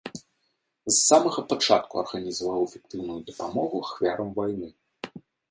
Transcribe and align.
З 0.85 0.93
самага 1.09 1.43
пачатку 1.51 1.93
арганізаваў 2.03 2.65
эфектыўную 2.69 3.19
дапамогу 3.29 3.75
ахвярам 3.91 4.35
вайны. 4.41 4.69